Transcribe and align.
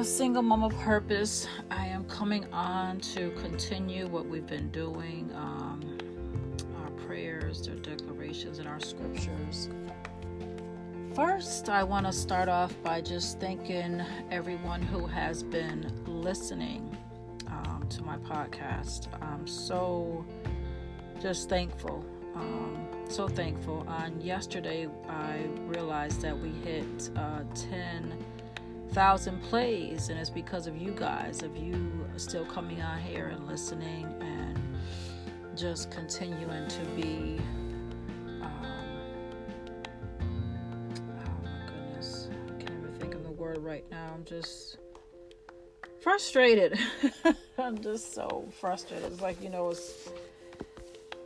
the 0.00 0.06
single 0.06 0.40
mom 0.40 0.64
of 0.64 0.74
purpose. 0.78 1.46
I 1.70 1.86
am 1.86 2.06
coming 2.06 2.50
on 2.54 3.00
to 3.00 3.28
continue 3.32 4.06
what 4.06 4.24
we've 4.24 4.46
been 4.46 4.70
doing 4.70 5.30
um, 5.34 5.98
our 6.78 6.90
prayers, 7.04 7.68
our 7.68 7.74
declarations, 7.74 8.60
and 8.60 8.66
our 8.66 8.80
scriptures. 8.80 9.68
First, 11.14 11.68
I 11.68 11.82
want 11.82 12.06
to 12.06 12.12
start 12.12 12.48
off 12.48 12.74
by 12.82 13.02
just 13.02 13.40
thanking 13.40 14.02
everyone 14.30 14.80
who 14.80 15.06
has 15.06 15.42
been 15.42 15.92
listening 16.06 16.96
um, 17.48 17.84
to 17.90 18.02
my 18.02 18.16
podcast. 18.16 19.08
I'm 19.20 19.46
so 19.46 20.24
just 21.20 21.50
thankful. 21.50 22.06
Um, 22.34 22.88
so 23.06 23.28
thankful. 23.28 23.84
On 23.86 24.18
yesterday, 24.18 24.88
I 25.10 25.40
realized 25.66 26.22
that 26.22 26.38
we 26.38 26.48
hit 26.48 27.10
uh, 27.16 27.42
10,000 28.90 29.40
plays, 29.42 30.08
and 30.08 30.18
it's 30.18 30.30
because 30.30 30.66
of 30.66 30.76
you 30.76 30.90
guys, 30.90 31.44
of 31.44 31.56
you 31.56 32.04
still 32.16 32.44
coming 32.44 32.82
on 32.82 32.98
here 32.98 33.28
and 33.28 33.46
listening 33.46 34.04
and 34.20 34.58
just 35.56 35.92
continuing 35.92 36.66
to 36.66 36.84
be. 36.96 37.40
Um, 38.42 38.52
oh 40.90 41.44
my 41.44 41.66
goodness, 41.68 42.30
I 42.48 42.60
can't 42.60 42.78
even 42.80 42.92
think 42.98 43.14
of 43.14 43.22
the 43.22 43.30
word 43.30 43.58
right 43.58 43.88
now. 43.92 44.10
I'm 44.12 44.24
just 44.24 44.78
frustrated. 46.00 46.76
I'm 47.58 47.78
just 47.78 48.12
so 48.12 48.48
frustrated. 48.60 49.12
It's 49.12 49.22
like, 49.22 49.40
you 49.40 49.50
know, 49.50 49.70
it's 49.70 50.10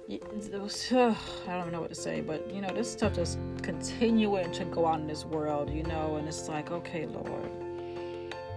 it 0.06 0.60
was, 0.60 0.92
uh, 0.92 1.14
I 1.48 1.56
don't 1.56 1.72
know 1.72 1.80
what 1.80 1.88
to 1.88 1.94
say, 1.94 2.20
but 2.20 2.52
you 2.54 2.60
know, 2.60 2.74
this 2.74 2.92
stuff 2.92 3.14
just 3.14 3.38
continuing 3.64 4.52
to 4.52 4.64
go 4.66 4.84
on 4.84 5.00
in 5.00 5.06
this 5.06 5.24
world, 5.24 5.70
you 5.70 5.82
know, 5.84 6.16
and 6.16 6.28
it's 6.28 6.48
like, 6.50 6.70
okay, 6.70 7.06
Lord, 7.06 7.50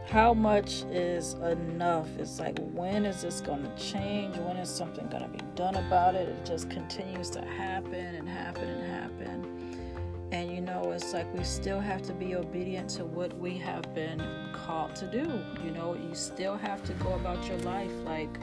how 0.06 0.34
much 0.34 0.84
is 0.92 1.34
enough? 1.36 2.10
It's 2.20 2.40
like, 2.40 2.60
when 2.74 3.06
is 3.06 3.22
this 3.22 3.40
going 3.40 3.64
to 3.64 3.76
change? 3.82 4.36
When 4.36 4.58
is 4.58 4.70
something 4.70 5.08
going 5.08 5.24
to 5.24 5.30
be 5.30 5.40
done 5.56 5.76
about 5.76 6.16
it? 6.16 6.28
It 6.28 6.46
just 6.46 6.70
continues 6.70 7.30
to 7.32 7.42
happen 7.42 8.16
and 8.16 8.28
happen 8.28 8.68
and 8.68 8.92
happen. 8.92 10.30
And 10.34 10.52
you 10.52 10.60
know, 10.60 10.92
it's 10.92 11.14
like 11.14 11.34
we 11.34 11.46
still 11.46 11.80
have 11.80 12.02
to 12.04 12.14
be 12.14 12.36
obedient 12.36 12.90
to 12.92 13.06
what 13.06 13.38
we 13.40 13.58
have 13.60 13.96
been 13.96 14.22
called 14.52 14.94
to 14.98 15.08
do. 15.08 15.42
You 15.64 15.72
know, 15.72 15.96
you 15.96 16.14
still 16.16 16.58
have 16.58 16.84
to 16.84 16.92
go 16.96 17.14
about 17.14 17.48
your 17.48 17.60
life 17.60 17.94
like, 18.04 18.38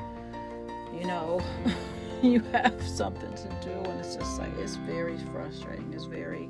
you 0.98 1.06
know. 1.06 1.42
you 2.22 2.40
have 2.52 2.82
something 2.82 3.34
to 3.34 3.48
do 3.60 3.83
it's 4.04 4.16
just 4.16 4.38
like 4.38 4.52
it's 4.58 4.76
very 4.76 5.16
frustrating. 5.32 5.92
It's 5.94 6.04
very 6.04 6.48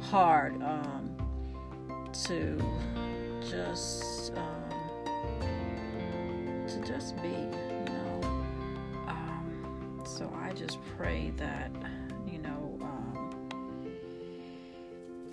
hard 0.00 0.54
um, 0.62 1.14
to 2.24 2.58
just 3.48 4.32
um, 4.34 4.70
to 6.66 6.80
just 6.86 7.20
be 7.20 7.28
you 7.28 7.84
know 7.86 8.20
um, 9.08 10.02
so 10.04 10.30
i 10.40 10.52
just 10.52 10.78
pray 10.96 11.32
that 11.36 11.70
you 12.26 12.38
know 12.38 12.78
um, 12.80 13.90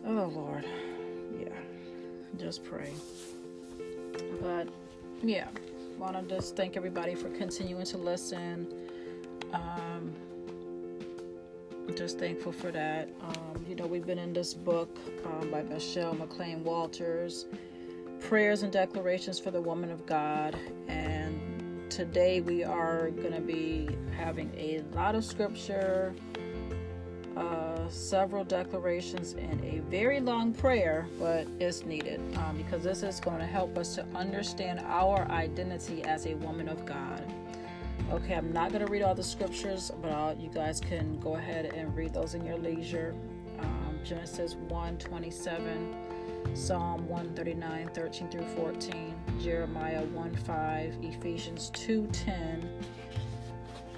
oh 0.06 0.32
lord. 0.34 0.66
Yeah 1.40 1.48
just 2.38 2.64
pray. 2.64 2.92
But 4.42 4.68
yeah 5.24 5.48
want 5.98 6.16
to 6.16 6.36
just 6.36 6.56
thank 6.56 6.78
everybody 6.78 7.16
for 7.16 7.30
continuing 7.30 7.86
to 7.86 7.98
listen. 7.98 8.68
Um, 9.54 10.14
just 11.96 12.20
thankful 12.20 12.52
for 12.52 12.72
that. 12.72 13.10
Um, 13.22 13.66
you 13.68 13.76
know, 13.76 13.86
we've 13.86 14.06
been 14.06 14.20
in 14.20 14.34
this 14.34 14.54
book 14.54 14.98
um, 15.26 15.50
by 15.52 15.64
Michelle 15.64 16.16
McClain 16.16 16.60
Walters, 16.64 17.46
Prayers 18.20 18.64
and 18.64 18.72
Declarations 18.72 19.40
for 19.40 19.52
the 19.52 19.62
Woman 19.62 19.92
of 19.92 20.06
God. 20.06 20.58
And 20.88 21.90
today 21.90 22.42
we 22.42 22.64
are 22.64 23.12
going 23.12 23.34
to 23.34 23.42
be 23.42 23.90
having 24.18 24.52
a 24.58 24.82
lot 24.96 25.16
of 25.16 25.24
scripture, 25.24 26.14
uh, 27.36 27.88
several 27.90 28.44
declarations, 28.44 29.34
and 29.34 29.64
a 29.64 29.80
very 29.90 30.20
long 30.20 30.54
prayer, 30.54 31.08
but 31.20 31.48
it's 31.60 31.84
needed 31.84 32.20
um, 32.38 32.58
because 32.58 32.84
this 32.84 33.04
is 33.04 33.20
going 33.20 33.40
to 33.40 33.46
help 33.46 33.78
us 33.78 33.96
to 33.96 34.06
understand 34.16 34.80
our 34.86 35.30
identity 35.30 36.04
as 36.04 36.26
a 36.26 36.34
woman 36.36 36.68
of 36.68 36.86
God. 36.86 37.24
Okay, 38.12 38.36
I'm 38.36 38.54
not 38.54 38.72
going 38.72 38.86
to 38.86 38.92
read 38.92 39.02
all 39.02 39.14
the 39.14 39.24
scriptures, 39.24 39.92
but 40.02 40.12
I'll, 40.12 40.36
you 40.38 40.50
guys 40.50 40.80
can 40.80 41.20
go 41.20 41.36
ahead 41.36 41.66
and 41.66 41.94
read 41.96 42.14
those 42.14 42.36
in 42.36 42.46
your 42.46 42.58
leisure. 42.58 43.14
Um, 43.60 44.00
Genesis 44.04 44.56
1 44.56 44.98
27, 44.98 45.96
Psalm 46.54 47.08
139 47.08 47.90
13 47.94 48.30
through 48.30 48.48
14, 48.56 49.16
Jeremiah 49.42 50.04
1 50.04 50.36
5, 50.36 50.96
Ephesians 51.02 51.70
2 51.72 52.08
10, 52.08 52.70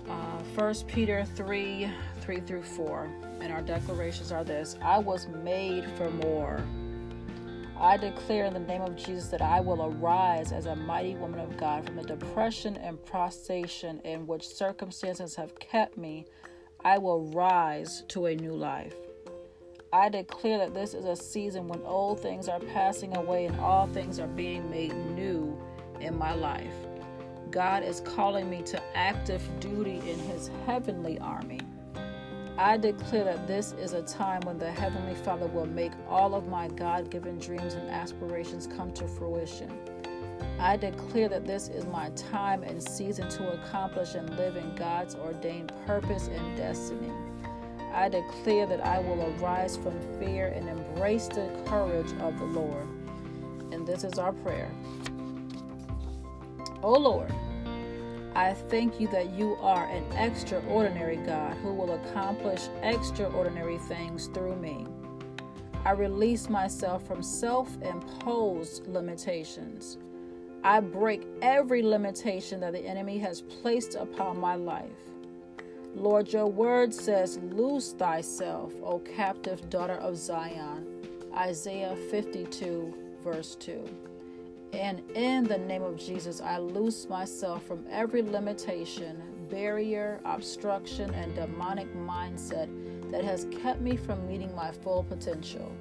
uh, 0.10 0.14
1 0.56 0.76
Peter 0.88 1.24
3 1.24 1.92
3 2.22 2.40
through 2.42 2.64
4. 2.64 3.10
And 3.42 3.54
our 3.54 3.62
declarations 3.62 4.32
are 4.32 4.44
this 4.44 4.76
I 4.82 4.98
was 4.98 5.28
made 5.28 5.86
for 5.92 6.10
more. 6.10 6.64
I 7.82 7.96
declare 7.96 8.44
in 8.44 8.54
the 8.54 8.60
name 8.60 8.82
of 8.82 8.98
Jesus 8.98 9.30
that 9.30 9.42
I 9.42 9.62
will 9.62 9.82
arise 9.82 10.52
as 10.52 10.66
a 10.66 10.76
mighty 10.76 11.16
woman 11.16 11.40
of 11.40 11.56
God 11.56 11.86
from 11.86 11.96
the 11.96 12.04
depression 12.04 12.76
and 12.76 13.04
prostration 13.06 14.02
in 14.04 14.28
which 14.28 14.46
circumstances 14.46 15.34
have 15.36 15.58
kept 15.60 15.98
me. 15.98 16.26
I 16.84 16.98
will 16.98 17.32
rise 17.32 18.04
to 18.10 18.26
a 18.26 18.36
new 18.36 18.54
life. 18.54 18.96
I 19.94 20.10
declare 20.10 20.58
that 20.58 20.74
this 20.74 20.94
is 20.94 21.06
a 21.06 21.16
season 21.16 21.70
when 21.70 21.82
old 21.84 22.20
things 22.20 22.50
are 22.50 22.60
passing 22.60 23.16
away 23.16 23.46
and 23.46 23.58
all 23.62 23.88
things 23.88 24.20
are 24.20 24.28
being 24.28 24.70
made 24.70 24.94
new 24.94 25.58
in 26.02 26.18
my 26.18 26.34
life. 26.34 26.76
God 27.50 27.84
is 27.84 28.02
calling 28.02 28.50
me 28.50 28.62
to 28.64 28.82
active 28.94 29.42
duty 29.62 30.02
in 30.06 30.20
His 30.20 30.52
heavenly 30.66 31.18
army. 31.20 31.62
I 32.60 32.76
declare 32.76 33.24
that 33.24 33.48
this 33.48 33.72
is 33.80 33.94
a 33.94 34.02
time 34.02 34.42
when 34.42 34.58
the 34.58 34.70
Heavenly 34.70 35.16
Father 35.16 35.48
will 35.48 35.66
make 35.66 35.94
all 36.10 36.36
of 36.36 36.50
my 36.50 36.68
God 36.68 37.10
given 37.10 37.40
dreams 37.40 37.76
and 37.76 37.90
aspirations 37.90 38.68
come 38.68 38.92
to 38.96 39.08
fruition. 39.08 39.72
I 40.60 40.76
declare 40.76 41.30
that 41.30 41.46
this 41.46 41.70
is 41.70 41.86
my 41.86 42.10
time 42.10 42.64
and 42.64 42.84
season 42.84 43.30
to 43.30 43.54
accomplish 43.54 44.16
and 44.16 44.30
live 44.36 44.58
in 44.58 44.76
God's 44.76 45.16
ordained 45.16 45.72
purpose 45.86 46.28
and 46.28 46.58
destiny. 46.58 47.14
I 47.94 48.10
declare 48.10 48.66
that 48.66 48.86
I 48.86 49.00
will 49.00 49.34
arise 49.38 49.78
from 49.78 49.98
fear 50.20 50.48
and 50.48 50.68
embrace 50.68 51.30
the 51.30 51.50
courage 51.66 52.12
of 52.20 52.38
the 52.40 52.46
Lord. 52.46 52.88
And 53.72 53.88
this 53.88 54.04
is 54.04 54.20
our 54.20 54.34
prayer. 54.34 54.70
O 56.84 56.94
oh 56.94 57.00
Lord, 57.00 57.34
I 58.40 58.54
thank 58.54 59.02
you 59.02 59.10
that 59.10 59.34
you 59.34 59.58
are 59.60 59.84
an 59.88 60.06
extraordinary 60.14 61.18
God 61.18 61.58
who 61.58 61.74
will 61.74 61.96
accomplish 61.96 62.70
extraordinary 62.82 63.78
things 63.80 64.28
through 64.28 64.56
me. 64.56 64.88
I 65.84 65.92
release 65.92 66.48
myself 66.48 67.06
from 67.06 67.22
self 67.22 67.70
imposed 67.82 68.88
limitations. 68.88 69.98
I 70.64 70.80
break 70.80 71.28
every 71.42 71.82
limitation 71.82 72.62
that 72.62 72.72
the 72.72 72.80
enemy 72.80 73.18
has 73.18 73.42
placed 73.42 73.96
upon 73.96 74.40
my 74.40 74.56
life. 74.56 75.12
Lord, 75.94 76.32
your 76.32 76.48
word 76.48 76.94
says, 76.94 77.40
Loose 77.40 77.92
thyself, 77.92 78.72
O 78.82 79.00
captive 79.00 79.70
daughter 79.70 79.96
of 79.96 80.16
Zion. 80.16 80.88
Isaiah 81.36 81.98
52, 82.10 82.94
verse 83.22 83.56
2. 83.56 84.09
And 84.74 85.02
in 85.16 85.46
the 85.46 85.58
name 85.58 85.82
of 85.82 85.98
Jesus, 85.98 86.42
I 86.42 86.60
loose 86.60 87.10
myself 87.10 87.66
from 87.66 87.86
every 87.90 88.22
limitation, 88.22 89.22
barrier, 89.50 90.20
obstruction, 90.26 91.14
and 91.14 91.34
demonic 91.34 91.94
mindset 91.96 92.70
that 93.12 93.24
has 93.24 93.48
kept 93.64 93.82
me 93.82 93.98
from 93.98 94.28
meeting 94.28 94.54
my 94.56 94.72
full 94.72 95.04
potential. 95.04 95.72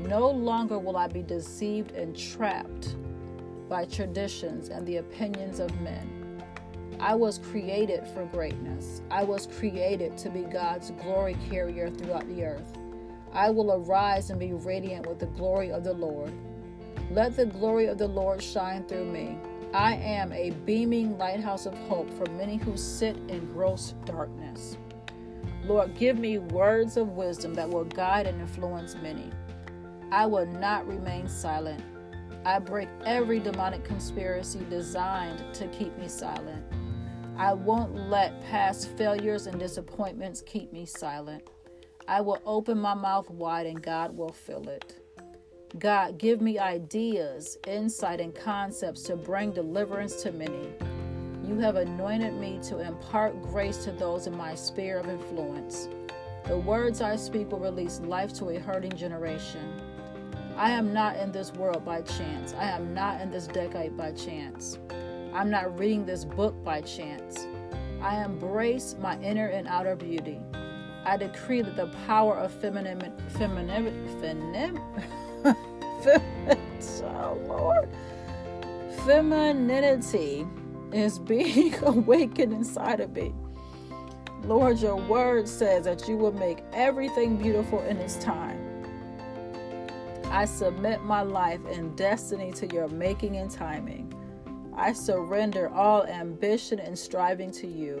No 0.00 0.30
longer 0.30 0.78
will 0.78 0.96
I 0.96 1.08
be 1.08 1.22
deceived 1.22 1.92
and 1.92 2.16
trapped 2.16 2.96
by 3.68 3.84
traditions 3.84 4.70
and 4.70 4.86
the 4.86 4.96
opinions 4.96 5.60
of 5.60 5.78
men. 5.80 6.42
I 6.98 7.14
was 7.14 7.38
created 7.38 8.06
for 8.08 8.24
greatness. 8.26 9.02
I 9.10 9.24
was 9.24 9.46
created 9.46 10.16
to 10.18 10.30
be 10.30 10.42
God's 10.42 10.90
glory 11.02 11.36
carrier 11.50 11.90
throughout 11.90 12.26
the 12.28 12.44
earth. 12.44 12.76
I 13.32 13.50
will 13.50 13.72
arise 13.72 14.30
and 14.30 14.40
be 14.40 14.52
radiant 14.52 15.06
with 15.06 15.18
the 15.18 15.26
glory 15.26 15.70
of 15.70 15.84
the 15.84 15.92
Lord. 15.92 16.32
Let 17.10 17.34
the 17.34 17.46
glory 17.46 17.86
of 17.86 17.98
the 17.98 18.06
Lord 18.06 18.40
shine 18.40 18.84
through 18.84 19.06
me. 19.06 19.36
I 19.74 19.94
am 19.96 20.32
a 20.32 20.50
beaming 20.50 21.18
lighthouse 21.18 21.66
of 21.66 21.74
hope 21.74 22.08
for 22.10 22.30
many 22.30 22.56
who 22.56 22.76
sit 22.76 23.16
in 23.28 23.52
gross 23.52 23.94
darkness. 24.04 24.76
Lord, 25.64 25.96
give 25.96 26.18
me 26.18 26.38
words 26.38 26.96
of 26.96 27.08
wisdom 27.08 27.52
that 27.54 27.68
will 27.68 27.84
guide 27.84 28.28
and 28.28 28.40
influence 28.40 28.94
many. 29.02 29.30
I 30.12 30.26
will 30.26 30.46
not 30.46 30.86
remain 30.86 31.28
silent. 31.28 31.82
I 32.44 32.60
break 32.60 32.88
every 33.04 33.40
demonic 33.40 33.84
conspiracy 33.84 34.64
designed 34.70 35.42
to 35.54 35.66
keep 35.68 35.96
me 35.98 36.06
silent. 36.06 36.64
I 37.36 37.54
won't 37.54 38.08
let 38.08 38.40
past 38.44 38.88
failures 38.96 39.48
and 39.48 39.58
disappointments 39.58 40.42
keep 40.46 40.72
me 40.72 40.86
silent. 40.86 41.48
I 42.06 42.20
will 42.20 42.40
open 42.46 42.78
my 42.78 42.94
mouth 42.94 43.28
wide 43.30 43.66
and 43.66 43.82
God 43.82 44.16
will 44.16 44.32
fill 44.32 44.68
it. 44.68 44.99
God, 45.78 46.18
give 46.18 46.40
me 46.40 46.58
ideas, 46.58 47.56
insight, 47.66 48.20
and 48.20 48.34
concepts 48.34 49.02
to 49.04 49.14
bring 49.14 49.52
deliverance 49.52 50.20
to 50.22 50.32
many. 50.32 50.72
You 51.46 51.58
have 51.60 51.76
anointed 51.76 52.34
me 52.34 52.58
to 52.64 52.80
impart 52.80 53.40
grace 53.42 53.84
to 53.84 53.92
those 53.92 54.26
in 54.26 54.36
my 54.36 54.56
sphere 54.56 54.98
of 54.98 55.08
influence. 55.08 55.88
The 56.46 56.58
words 56.58 57.00
I 57.00 57.14
speak 57.14 57.52
will 57.52 57.60
release 57.60 58.00
life 58.00 58.32
to 58.34 58.50
a 58.50 58.58
hurting 58.58 58.92
generation. 58.92 59.80
I 60.56 60.70
am 60.70 60.92
not 60.92 61.16
in 61.16 61.30
this 61.30 61.52
world 61.52 61.84
by 61.84 62.02
chance. 62.02 62.52
I 62.54 62.64
am 62.64 62.92
not 62.92 63.20
in 63.20 63.30
this 63.30 63.46
decade 63.46 63.96
by 63.96 64.10
chance. 64.12 64.78
I'm 65.32 65.50
not 65.50 65.78
reading 65.78 66.04
this 66.04 66.24
book 66.24 66.54
by 66.64 66.80
chance. 66.80 67.46
I 68.02 68.24
embrace 68.24 68.96
my 69.00 69.20
inner 69.20 69.46
and 69.46 69.68
outer 69.68 69.94
beauty. 69.94 70.40
I 71.04 71.16
decree 71.16 71.62
that 71.62 71.76
the 71.76 71.86
power 72.06 72.36
of 72.36 72.52
feminine, 72.52 73.00
feminine, 73.38 74.20
feminine, 74.20 74.80
oh 75.44 77.38
Lord, 77.46 77.88
femininity 79.04 80.46
is 80.92 81.18
being 81.18 81.74
awakened 81.82 82.52
inside 82.52 83.00
of 83.00 83.12
me. 83.12 83.32
Lord, 84.44 84.78
your 84.78 84.96
word 84.96 85.46
says 85.48 85.84
that 85.84 86.08
you 86.08 86.16
will 86.16 86.32
make 86.32 86.62
everything 86.72 87.36
beautiful 87.36 87.82
in 87.82 87.98
its 87.98 88.16
time. 88.16 88.58
I 90.30 90.44
submit 90.44 91.02
my 91.02 91.22
life 91.22 91.60
and 91.70 91.96
destiny 91.96 92.52
to 92.52 92.66
your 92.68 92.88
making 92.88 93.36
and 93.36 93.50
timing. 93.50 94.12
I 94.74 94.92
surrender 94.92 95.68
all 95.68 96.06
ambition 96.06 96.78
and 96.78 96.98
striving 96.98 97.50
to 97.52 97.66
you. 97.66 98.00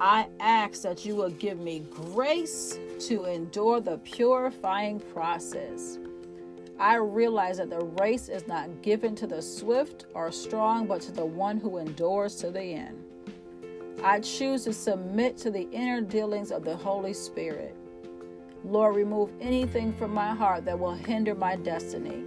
I 0.00 0.26
ask 0.40 0.82
that 0.82 1.04
you 1.04 1.14
will 1.14 1.30
give 1.30 1.60
me 1.60 1.80
grace 1.90 2.78
to 3.06 3.26
endure 3.26 3.80
the 3.80 3.98
purifying 3.98 4.98
process. 4.98 5.98
I 6.82 6.96
realize 6.96 7.58
that 7.58 7.70
the 7.70 7.84
race 8.00 8.28
is 8.28 8.48
not 8.48 8.82
given 8.82 9.14
to 9.14 9.28
the 9.28 9.40
swift 9.40 10.06
or 10.14 10.32
strong, 10.32 10.88
but 10.88 11.00
to 11.02 11.12
the 11.12 11.24
one 11.24 11.60
who 11.60 11.78
endures 11.78 12.34
to 12.40 12.50
the 12.50 12.60
end. 12.60 13.04
I 14.02 14.18
choose 14.18 14.64
to 14.64 14.72
submit 14.72 15.36
to 15.38 15.52
the 15.52 15.70
inner 15.70 16.00
dealings 16.00 16.50
of 16.50 16.64
the 16.64 16.74
Holy 16.74 17.12
Spirit. 17.12 17.76
Lord, 18.64 18.96
remove 18.96 19.30
anything 19.40 19.92
from 19.92 20.12
my 20.12 20.34
heart 20.34 20.64
that 20.64 20.76
will 20.76 20.94
hinder 20.94 21.36
my 21.36 21.54
destiny. 21.54 22.24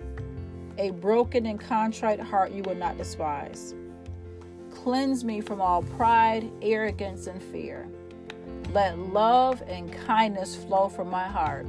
A 0.77 0.91
broken 0.91 1.47
and 1.47 1.59
contrite 1.59 2.21
heart 2.21 2.53
you 2.53 2.63
will 2.63 2.75
not 2.75 2.97
despise. 2.97 3.75
Cleanse 4.71 5.25
me 5.25 5.41
from 5.41 5.59
all 5.59 5.81
pride, 5.81 6.49
arrogance, 6.61 7.27
and 7.27 7.43
fear. 7.43 7.89
Let 8.71 8.97
love 8.97 9.61
and 9.67 9.91
kindness 9.91 10.55
flow 10.55 10.87
from 10.87 11.09
my 11.09 11.27
heart. 11.27 11.67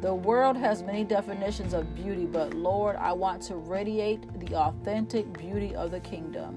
The 0.00 0.14
world 0.14 0.56
has 0.56 0.82
many 0.82 1.04
definitions 1.04 1.74
of 1.74 1.94
beauty, 1.94 2.24
but 2.24 2.54
Lord, 2.54 2.96
I 2.96 3.12
want 3.12 3.42
to 3.42 3.56
radiate 3.56 4.40
the 4.40 4.54
authentic 4.56 5.30
beauty 5.36 5.74
of 5.74 5.90
the 5.90 6.00
kingdom. 6.00 6.56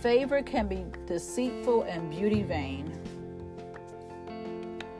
Favor 0.00 0.40
can 0.40 0.66
be 0.66 0.86
deceitful 1.06 1.82
and 1.82 2.10
beauty 2.10 2.42
vain, 2.42 2.98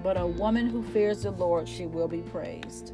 but 0.02 0.20
a 0.20 0.26
woman 0.26 0.66
who 0.68 0.82
fears 0.82 1.22
the 1.22 1.30
Lord, 1.30 1.66
she 1.66 1.86
will 1.86 2.08
be 2.08 2.20
praised. 2.20 2.92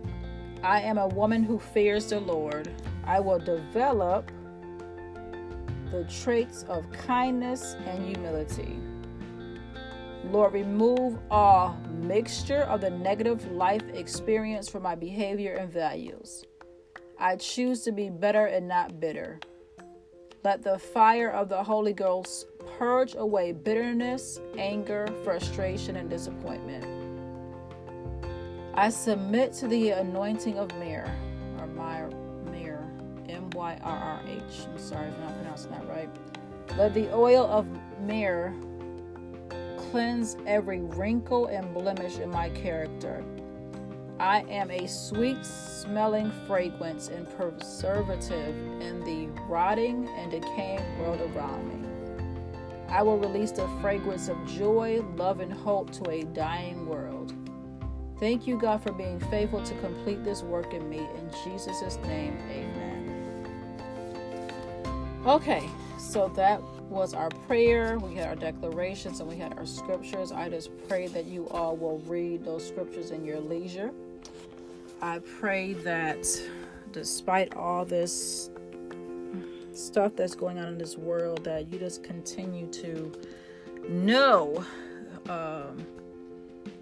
I 0.62 0.80
am 0.80 0.98
a 0.98 1.08
woman 1.08 1.42
who 1.42 1.58
fears 1.58 2.10
the 2.10 2.20
Lord. 2.20 2.70
I 3.04 3.18
will 3.18 3.40
develop 3.40 4.30
the 5.90 6.04
traits 6.04 6.62
of 6.68 6.90
kindness 6.92 7.74
and 7.84 8.04
humility. 8.04 8.78
Lord, 10.24 10.52
remove 10.52 11.18
all 11.30 11.76
mixture 12.00 12.62
of 12.62 12.80
the 12.80 12.90
negative 12.90 13.50
life 13.52 13.82
experience 13.94 14.68
for 14.68 14.80
my 14.80 14.94
behavior 14.94 15.54
and 15.54 15.72
values. 15.72 16.44
I 17.18 17.36
choose 17.36 17.82
to 17.82 17.92
be 17.92 18.08
better 18.08 18.46
and 18.46 18.66
not 18.66 18.98
bitter. 18.98 19.38
Let 20.42 20.62
the 20.62 20.78
fire 20.78 21.30
of 21.30 21.50
the 21.50 21.62
Holy 21.62 21.92
Ghost 21.92 22.46
purge 22.78 23.14
away 23.14 23.52
bitterness, 23.52 24.40
anger, 24.56 25.06
frustration, 25.22 25.96
and 25.96 26.08
disappointment. 26.08 26.86
I 28.72 28.88
submit 28.88 29.52
to 29.54 29.68
the 29.68 29.90
anointing 29.90 30.58
of 30.58 30.74
Mir, 30.78 31.04
or 31.58 31.66
Myr, 31.66 32.10
Mir, 32.50 32.82
M 33.28 33.50
Y 33.50 33.78
R 33.82 33.98
R 33.98 34.20
H. 34.26 34.66
I'm 34.66 34.78
sorry 34.78 35.08
if 35.08 35.14
I'm 35.16 35.24
not 35.24 35.34
pronouncing 35.36 35.70
that 35.72 35.86
right. 35.88 36.08
Let 36.78 36.94
the 36.94 37.14
oil 37.14 37.44
of 37.44 37.66
Mir 38.00 38.54
cleanse 39.90 40.36
every 40.46 40.80
wrinkle 40.80 41.46
and 41.46 41.74
blemish 41.74 42.18
in 42.18 42.30
my 42.30 42.48
character. 42.50 43.24
I 44.20 44.42
am 44.50 44.70
a 44.70 44.86
sweet 44.86 45.44
smelling 45.44 46.30
fragrance 46.46 47.08
and 47.08 47.26
preservative 47.36 48.54
in 48.80 49.02
the 49.04 49.26
rotting 49.48 50.08
and 50.08 50.30
decaying 50.30 50.98
world 50.98 51.20
around 51.34 51.68
me. 51.68 51.88
I 52.88 53.02
will 53.02 53.18
release 53.18 53.50
the 53.50 53.66
fragrance 53.80 54.28
of 54.28 54.36
joy, 54.46 55.00
love, 55.16 55.40
and 55.40 55.52
hope 55.52 55.90
to 55.92 56.10
a 56.10 56.24
dying 56.24 56.86
world. 56.86 57.34
Thank 58.18 58.46
you, 58.46 58.58
God, 58.58 58.82
for 58.82 58.92
being 58.92 59.18
faithful 59.18 59.62
to 59.62 59.74
complete 59.76 60.22
this 60.22 60.42
work 60.42 60.74
in 60.74 60.88
me. 60.90 60.98
In 60.98 61.30
Jesus' 61.42 61.96
name, 62.02 62.36
amen. 62.50 63.46
Okay, 65.24 65.68
so 65.98 66.28
that 66.36 66.60
was 66.90 67.14
our 67.14 67.30
prayer. 67.46 67.98
We 67.98 68.16
had 68.16 68.26
our 68.26 68.34
declarations 68.34 69.20
and 69.20 69.28
we 69.28 69.36
had 69.36 69.56
our 69.56 69.64
scriptures. 69.64 70.32
I 70.32 70.48
just 70.48 70.70
pray 70.88 71.06
that 71.06 71.26
you 71.26 71.48
all 71.48 71.76
will 71.76 71.98
read 72.00 72.44
those 72.44 72.66
scriptures 72.66 73.12
in 73.12 73.24
your 73.24 73.38
leisure. 73.38 73.92
I 75.00 75.20
pray 75.20 75.72
that 75.74 76.26
despite 76.92 77.56
all 77.56 77.84
this 77.84 78.50
stuff 79.72 80.12
that's 80.16 80.34
going 80.34 80.58
on 80.58 80.66
in 80.66 80.78
this 80.78 80.98
world, 80.98 81.44
that 81.44 81.72
you 81.72 81.78
just 81.78 82.02
continue 82.02 82.66
to 82.66 83.12
know 83.88 84.64
um, 85.28 85.86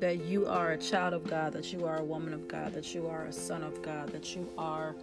that 0.00 0.24
you 0.24 0.46
are 0.46 0.72
a 0.72 0.78
child 0.78 1.12
of 1.12 1.28
God, 1.28 1.52
that 1.52 1.72
you 1.72 1.84
are 1.84 1.98
a 1.98 2.04
woman 2.04 2.32
of 2.32 2.48
God, 2.48 2.72
that 2.72 2.94
you 2.94 3.06
are 3.06 3.26
a 3.26 3.32
son 3.32 3.62
of 3.62 3.82
God, 3.82 4.08
that 4.08 4.34
you 4.34 4.48
are 4.56 4.96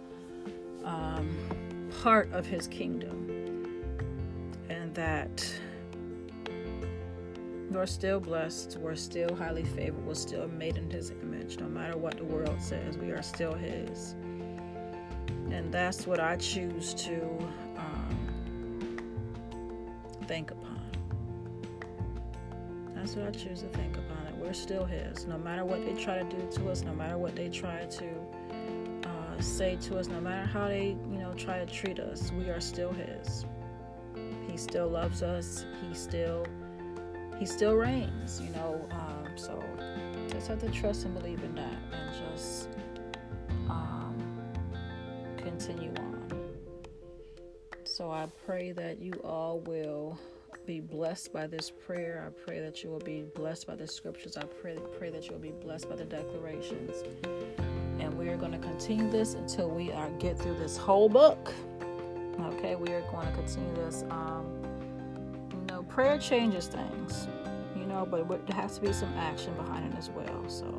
um, 0.84 1.36
part 2.02 2.30
of 2.32 2.44
His 2.44 2.66
kingdom 2.66 3.25
that 4.96 5.46
we're 7.70 7.86
still 7.86 8.18
blessed, 8.18 8.78
we're 8.80 8.96
still 8.96 9.34
highly 9.36 9.62
favored, 9.62 10.04
we're 10.06 10.14
still 10.14 10.48
made 10.48 10.78
in 10.78 10.90
His 10.90 11.10
image. 11.10 11.58
No 11.58 11.68
matter 11.68 11.96
what 11.96 12.16
the 12.16 12.24
world 12.24 12.60
says, 12.60 12.96
we 12.96 13.10
are 13.10 13.22
still 13.22 13.52
His. 13.52 14.14
And 15.50 15.70
that's 15.72 16.06
what 16.06 16.18
I 16.18 16.36
choose 16.36 16.94
to 16.94 17.22
um, 17.76 18.96
think 20.24 20.50
upon. 20.50 20.80
That's 22.94 23.14
what 23.14 23.28
I 23.28 23.30
choose 23.30 23.60
to 23.60 23.68
think 23.68 23.98
upon. 23.98 24.24
That 24.24 24.38
we're 24.38 24.54
still 24.54 24.86
His. 24.86 25.26
No 25.26 25.36
matter 25.36 25.64
what 25.64 25.84
they 25.84 25.92
try 26.02 26.16
to 26.16 26.24
do 26.24 26.48
to 26.52 26.70
us, 26.70 26.82
no 26.82 26.94
matter 26.94 27.18
what 27.18 27.36
they 27.36 27.50
try 27.50 27.84
to 27.84 28.06
uh, 29.04 29.40
say 29.40 29.76
to 29.82 29.98
us, 29.98 30.08
no 30.08 30.20
matter 30.20 30.46
how 30.46 30.68
they, 30.68 30.96
you 31.10 31.18
know, 31.18 31.34
try 31.34 31.62
to 31.62 31.66
treat 31.66 32.00
us, 32.00 32.32
we 32.32 32.48
are 32.48 32.60
still 32.60 32.92
His. 32.92 33.44
He 34.56 34.62
still 34.62 34.88
loves 34.88 35.22
us. 35.22 35.66
He 35.86 35.94
still 35.94 36.46
he 37.38 37.44
still 37.44 37.74
reigns, 37.74 38.40
you 38.40 38.48
know. 38.52 38.88
Um, 38.90 39.36
so 39.36 39.62
just 40.30 40.48
have 40.48 40.60
to 40.60 40.70
trust 40.70 41.04
and 41.04 41.12
believe 41.12 41.44
in 41.44 41.54
that, 41.56 41.76
and 41.92 42.34
just 42.34 42.70
um, 43.68 44.16
continue 45.36 45.90
on. 45.98 46.48
So 47.84 48.10
I 48.10 48.28
pray 48.46 48.72
that 48.72 48.98
you 48.98 49.12
all 49.24 49.60
will 49.60 50.18
be 50.64 50.80
blessed 50.80 51.34
by 51.34 51.46
this 51.46 51.70
prayer. 51.70 52.24
I 52.26 52.30
pray 52.46 52.58
that 52.60 52.82
you 52.82 52.88
will 52.88 52.98
be 53.00 53.26
blessed 53.34 53.66
by 53.66 53.74
the 53.74 53.86
scriptures. 53.86 54.38
I 54.38 54.44
pray 54.44 54.78
pray 54.98 55.10
that 55.10 55.26
you 55.26 55.32
will 55.32 55.38
be 55.38 55.52
blessed 55.52 55.90
by 55.90 55.96
the 55.96 56.06
declarations. 56.06 57.04
And 57.98 58.14
we 58.14 58.30
are 58.30 58.38
going 58.38 58.52
to 58.52 58.58
continue 58.58 59.10
this 59.10 59.34
until 59.34 59.68
we 59.68 59.92
are 59.92 60.08
get 60.12 60.38
through 60.38 60.56
this 60.56 60.78
whole 60.78 61.10
book. 61.10 61.52
Okay, 62.40 62.76
we 62.76 62.92
are 62.92 63.02
going 63.10 63.26
to 63.26 63.32
continue 63.32 63.74
this. 63.74 64.04
Um, 64.10 64.46
you 65.50 65.74
know, 65.74 65.82
prayer 65.84 66.18
changes 66.18 66.66
things, 66.66 67.28
you 67.74 67.86
know, 67.86 68.06
but 68.08 68.28
there 68.46 68.56
has 68.56 68.76
to 68.76 68.82
be 68.82 68.92
some 68.92 69.12
action 69.16 69.54
behind 69.54 69.92
it 69.92 69.98
as 69.98 70.10
well. 70.10 70.44
So, 70.48 70.70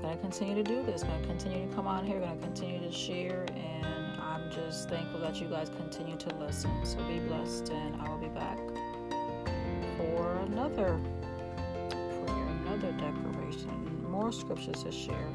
gonna 0.00 0.16
continue 0.20 0.54
to 0.54 0.62
do 0.62 0.82
this. 0.82 1.02
Gonna 1.02 1.26
continue 1.26 1.68
to 1.68 1.74
come 1.74 1.86
on 1.86 2.06
here. 2.06 2.18
Gonna 2.18 2.40
continue 2.40 2.80
to 2.80 2.90
share, 2.90 3.44
and 3.54 4.20
I'm 4.20 4.50
just 4.50 4.88
thankful 4.88 5.20
that 5.20 5.40
you 5.40 5.48
guys 5.48 5.68
continue 5.68 6.16
to 6.16 6.34
listen. 6.36 6.70
So 6.84 6.96
be 7.04 7.18
blessed, 7.20 7.68
and 7.70 8.00
I 8.00 8.08
will 8.08 8.18
be 8.18 8.28
back 8.28 8.58
for 9.98 10.38
another 10.46 10.98
prayer, 11.90 12.46
another 12.64 12.92
declaration, 12.92 14.06
more 14.10 14.32
scriptures 14.32 14.82
to 14.84 14.92
share. 14.92 15.28